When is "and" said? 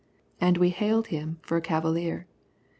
0.39-0.57